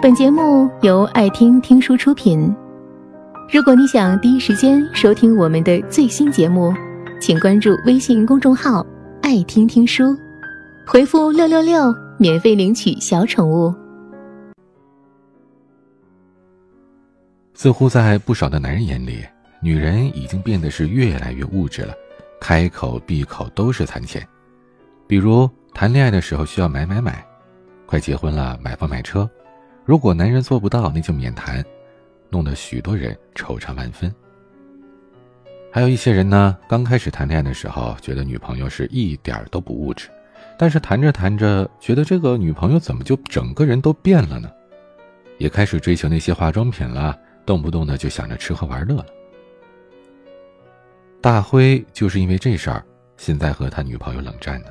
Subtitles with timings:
[0.00, 2.54] 本节目由爱听听书出品。
[3.52, 6.72] 如果你想第一时间收听我们的最新节目，
[7.20, 8.86] 请关注微信公众号
[9.22, 10.16] “爱听听书”，
[10.86, 13.74] 回复“六六六”免费领取小宠物。
[17.54, 19.24] 似乎在不少的男人眼里，
[19.60, 21.92] 女人已经变得是越来越物质了，
[22.40, 24.24] 开口闭口都是谈钱。
[25.08, 27.26] 比如谈恋爱的时候需要买买买，
[27.84, 29.28] 快结婚了买房买车。
[29.88, 31.64] 如果男人做不到，那就免谈，
[32.28, 34.14] 弄得许多人惆怅万分。
[35.72, 40.10] 还有一些人呢，刚开始谈恋爱的时候，觉得女朋友是一点都不物质，
[40.58, 44.50] 但是谈着谈着，觉得这个女朋友怎么就整个人都变了呢？
[45.38, 49.06] 也开始追求那些化妆品了，动不动的就想着吃喝玩乐了。
[51.22, 52.84] 大辉就是因为这事儿，
[53.16, 54.66] 现在和他女朋友冷战呢。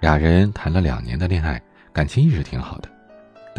[0.00, 1.60] 俩人谈了两年的恋爱，
[1.92, 2.88] 感情一直挺好的。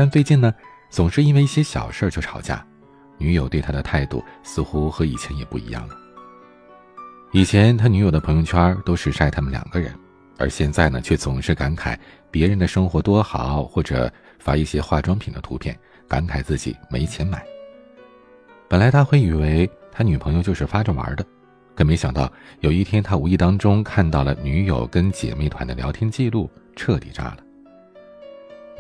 [0.02, 0.52] 但最近呢，
[0.90, 2.66] 总是因为一些小事就吵架，
[3.20, 5.96] 女友对他的态度似乎和以前也不一样了。
[7.32, 9.94] 以前他女友的朋友圈都是晒他们两个人，
[10.40, 11.96] 而现在呢，却总是感慨
[12.32, 17.46] 别人的生活多好，或者发一些化妆品的图片，感慨自己没钱买。
[18.68, 21.24] 本来他会以为他女朋友就是发着玩的，
[21.76, 22.28] 可没想到
[22.62, 27.38] 有一天他无意当中看到了女友跟姐妹团的聊天记录，彻底炸了。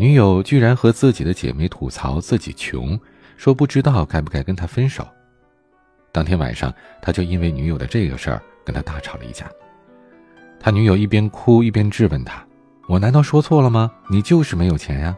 [0.01, 2.99] 女友居然和自己的姐妹吐槽自己穷，
[3.37, 5.07] 说不知道该不该跟他分手。
[6.11, 9.45] 当天晚上，他就因为女友的这个事儿跟他大吵了一架。
[10.59, 12.43] 他女友一边哭一边质问他
[12.89, 13.91] ：“我难道说错了吗？
[14.09, 15.15] 你就是没有钱呀！”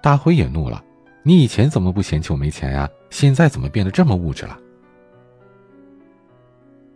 [0.00, 0.80] 大辉也怒了
[1.24, 2.88] ：“你以前怎么不嫌弃我没钱呀？
[3.10, 4.56] 现在怎么变得这么物质了？”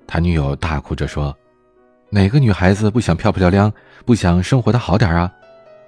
[0.07, 1.37] 他女友大哭着说
[2.11, 3.73] ：“哪个女孩子不想漂漂亮亮，
[4.05, 5.33] 不想生活的好点啊？”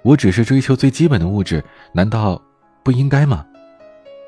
[0.03, 2.41] 我只是追求最基本的物质，难道
[2.83, 3.45] 不应该吗？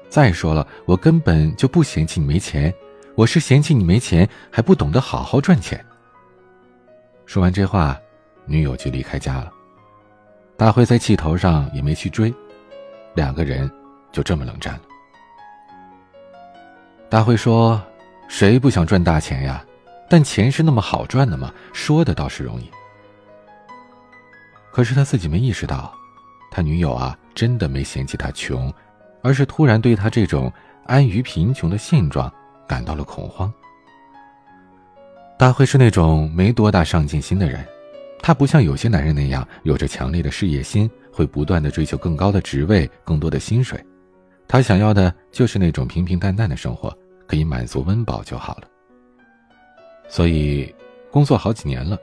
[0.10, 2.74] 再说了，我根本就不嫌弃你没钱，
[3.16, 5.84] 我是嫌弃你没钱还不懂得好好赚钱。
[7.26, 8.00] 说完这话，
[8.46, 9.52] 女友就离开家了。
[10.56, 12.34] 大辉在气头上也没去追，
[13.14, 13.70] 两个人
[14.14, 14.82] 就这么冷战了。
[17.10, 17.82] 大辉说
[18.30, 19.66] ：“谁不想赚大钱呀？
[20.10, 21.52] 但钱是那么好赚的吗？
[21.74, 22.72] 说的倒是容易。”
[24.76, 25.96] 可是他自己没意识到，
[26.52, 28.70] 他女友啊，真的没嫌弃他穷，
[29.24, 30.52] 而是突然对他这种
[30.86, 32.30] 安于贫穷的现状
[32.68, 33.50] 感到了恐慌。
[35.40, 37.66] 大辉是那种没多大上进心的人，
[38.20, 43.82] 他不像有些男人那样有着强烈的事业心，会不断的追求更高的职位、更多的薪水。
[44.46, 46.94] 他想要的就是那种平平淡淡的生活，
[47.26, 48.68] 可以满足温饱就好了。
[50.10, 50.76] 所以，
[51.10, 51.98] 工作好几年了。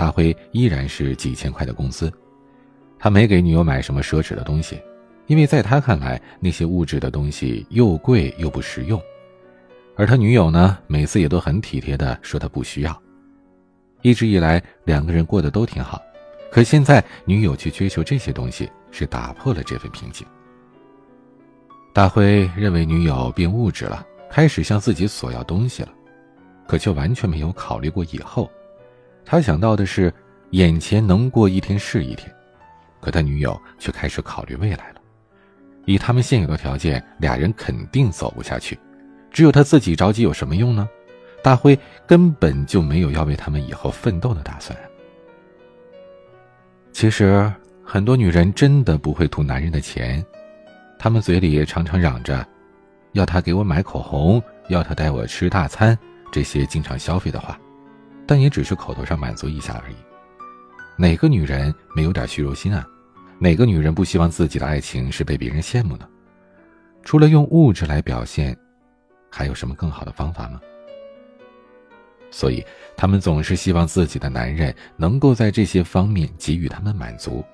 [0.00, 2.10] 大辉依然是几千块的工资，
[2.98, 4.80] 他没给女友买什么奢侈的东西，
[5.26, 8.98] 因为在他看来，那些物质的东西又贵又不实用。
[9.96, 13.02] 而他女友呢，每次也都很体贴的说他不需要。
[14.00, 16.00] 一直以来，两个人过得都挺好，
[16.50, 20.26] 可现在女友去追求这些东西，是打破了这份平静。
[21.92, 25.90] 大辉认为女友变物质了，开始向自己索要东西了，
[26.66, 28.50] 可却完全没有考虑过以后。
[29.24, 30.12] 他想到的是，
[30.50, 32.30] 眼前能过一天是一天，
[33.00, 35.00] 可他女友却开始考虑未来了。
[35.86, 38.78] 以他们现有的条件，俩人肯定走不下去。
[39.30, 40.88] 只有他自己着急有什么用呢？
[41.42, 44.76] 大辉根本就没有要为他们以后奋斗的打算。
[46.92, 47.50] 其实，
[47.84, 50.24] 很多女人真的不会图男人的钱，
[50.98, 52.46] 她们嘴里常常嚷着，
[53.12, 55.96] 要他给我买口红，要他带我吃大餐，
[56.30, 57.58] 这些经常消费的话。
[58.30, 59.96] 但也只是口头上满足一下而已。
[60.96, 62.86] 哪个女人没有点虚荣心啊？
[63.40, 66.06] 哪个女人不希望自己的爱情是被别人羡慕呢？
[67.02, 68.56] 除了用物质来表现，
[69.28, 70.60] 还有什么更好的方法吗？
[72.30, 72.64] 所以，
[72.96, 77.44] 他们总是希望自己的男人能够在这些方面给予他们满足，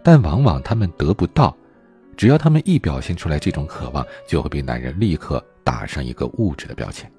[0.00, 1.56] 但往往他们得不到。
[2.16, 7.10] 只要他们一表现出来这种渴望，就会被男人立刻打上一个物质的标签。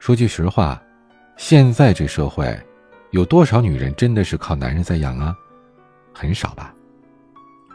[0.00, 0.82] 说句实话，
[1.36, 2.58] 现在这社会，
[3.10, 5.36] 有多少女人真的是靠男人在养啊？
[6.14, 6.74] 很少吧。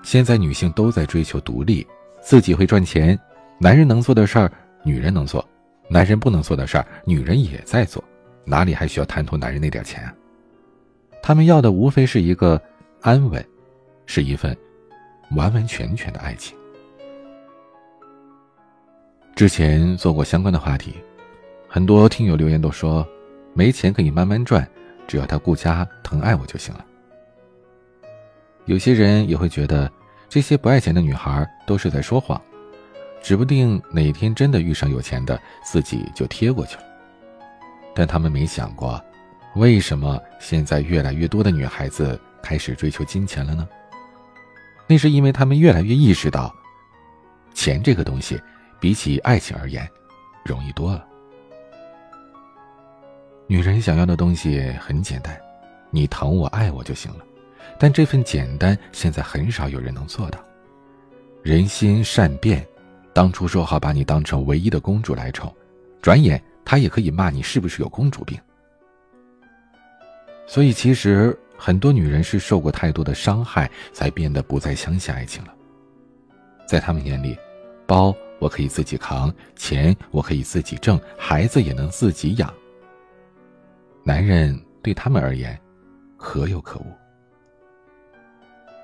[0.02, 1.86] 现在女性都在追求独立，
[2.20, 3.18] 自己会赚钱，
[3.60, 4.52] 男人能做的事儿，
[4.84, 5.40] 女人能做；
[5.88, 8.04] 男人不能做的事儿，女人也在做。
[8.44, 10.12] 哪里还需要贪图男人那点钱啊？
[11.22, 12.60] 他们要的无非是一个
[13.02, 13.46] 安稳，
[14.08, 14.58] 是一份
[15.36, 16.58] 完完全全的爱情。
[19.36, 20.96] 之前做过相关的话题。
[21.76, 23.06] 很多听友留言都说，
[23.54, 24.66] 没钱可以慢慢赚，
[25.10, 26.86] 只要他顾家疼爱我就行了。
[28.64, 29.92] 有些人也会觉得，
[30.30, 32.42] 这些不爱钱的女孩都是在说谎，
[33.22, 36.84] 指不定哪天真的遇上有钱的，自己就贴过去了。
[37.94, 39.04] 但他们没想过，
[39.56, 43.68] 为什么现在越来越多的女孩子开始追求金钱了呢？
[44.88, 46.56] 那是因为他们越来越意识到，
[47.54, 48.42] 钱这个东西
[48.80, 49.86] 比起爱情而言，
[50.46, 51.06] 容易多了。
[53.48, 55.40] 女人想要的东西很简单，
[55.92, 57.24] 你疼我爱我就行了。
[57.78, 60.40] 但这份简单，现在很少有人能做到。
[61.44, 62.66] 人心善变，
[63.14, 65.54] 当初说好把你当成唯一的公主来宠，
[66.02, 68.40] 转眼他也可以骂你是不是有公主病。
[70.48, 75.54] 所以，其实很多女人是受过太多的伤害，才变得不再相信爱情了。
[76.68, 77.38] 在他们眼里，
[77.86, 82.52] 包我可以自己扛，钱我可以自己挣，孩子也能自己养。
[84.08, 85.60] 男人对他们而言，
[86.16, 86.86] 可有可无。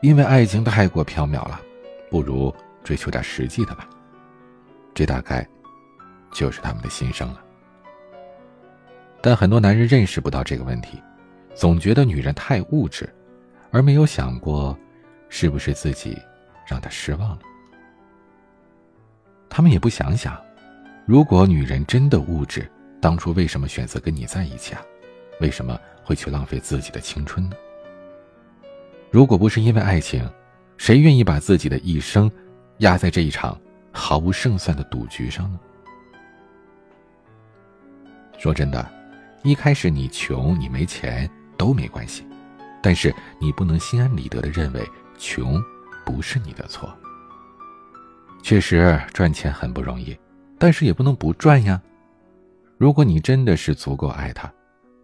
[0.01, 1.61] 因为爱情太过缥缈了，
[2.09, 2.51] 不如
[2.83, 3.87] 追求点实际的吧。
[4.95, 5.47] 这大概
[6.31, 7.43] 就是他们的心声了。
[9.21, 10.99] 但很多男人认识不到这个问题，
[11.53, 13.07] 总觉得女人太物质，
[13.69, 14.75] 而没有想过，
[15.29, 16.19] 是不是自己
[16.65, 17.39] 让她失望了。
[19.47, 20.35] 他们也不想想，
[21.05, 22.67] 如果女人真的物质，
[22.99, 24.81] 当初为什么选择跟你在一起啊？
[25.41, 27.55] 为什么会去浪费自己的青春呢？
[29.09, 30.25] 如果不是因为爱情，
[30.77, 32.31] 谁愿意把自己的一生
[32.77, 33.59] 压在这一场
[33.91, 35.59] 毫无胜算的赌局上呢？
[38.37, 38.89] 说真的，
[39.43, 42.25] 一开始你穷你没钱都没关系，
[42.81, 45.61] 但是你不能心安理得的认为穷
[46.05, 46.95] 不是你的错。
[48.43, 50.17] 确实赚钱很不容易，
[50.57, 51.81] 但是也不能不赚呀。
[52.77, 54.51] 如果你真的是足够爱他，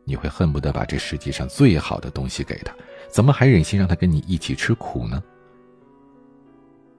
[0.07, 2.74] 你会恨不得把这世界上最好的东西给他。
[3.09, 5.21] 怎么还忍心让他跟你一起吃苦呢？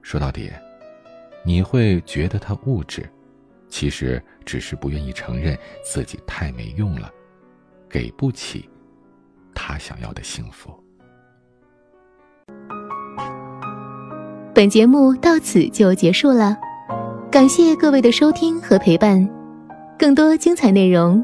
[0.03, 0.51] 说到底，
[1.43, 3.09] 你会觉得他物质，
[3.67, 7.11] 其实只是不愿意承认自己太没用了，
[7.89, 8.69] 给不起
[9.55, 10.71] 他想要的幸福。
[14.53, 16.57] 本节目到此就结束了，
[17.31, 19.27] 感谢各位的收听和陪伴。
[19.97, 21.23] 更多精彩内容，